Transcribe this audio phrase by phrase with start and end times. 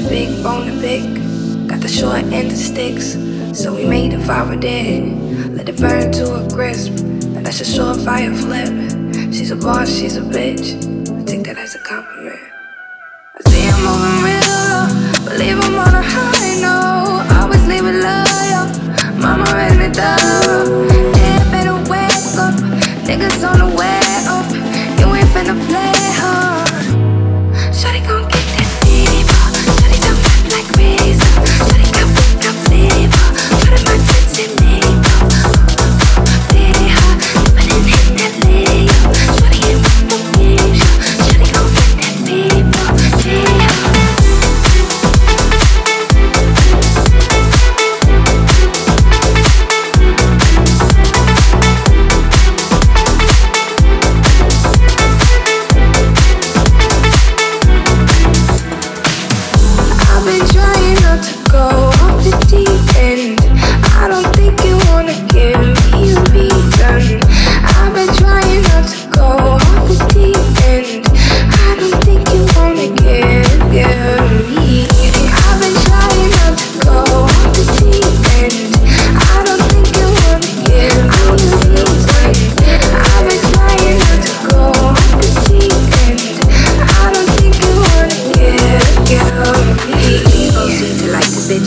[0.00, 1.02] a big bone to pick.
[1.68, 3.12] Got the short end of sticks.
[3.52, 5.02] So we made the fire dead.
[5.52, 6.92] Let it burn to a crisp.
[7.34, 8.72] Now that's a surefire flip.
[9.32, 10.66] She's a boss, she's a bitch.
[11.20, 12.40] I take that as a compliment.
[13.36, 15.79] I see I'm moving real, believe I'm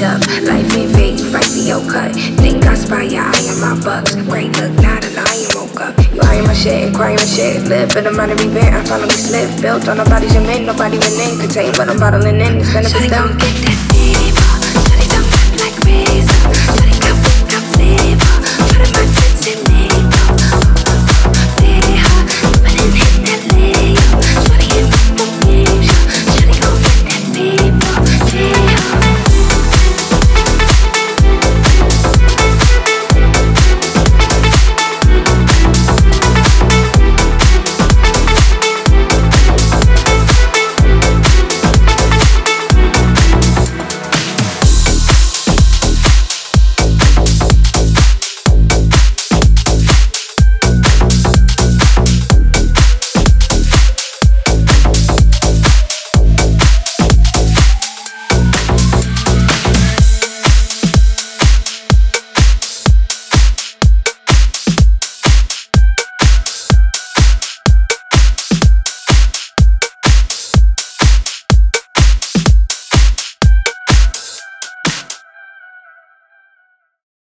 [0.00, 0.20] light up.
[0.42, 2.14] Life fake, fight for your cut.
[2.38, 4.14] Think I spy your eye on my bucks.
[4.14, 5.98] Great look, not a lion woke up.
[6.14, 7.68] You eyeing my shit, crying my shit.
[7.68, 9.60] Live for the money event, I finally slip.
[9.60, 11.38] Built on nobody's mint, nobody went in.
[11.40, 12.58] You what I'm bottling in.
[12.58, 13.36] It's gonna be done.
[13.38, 14.37] get that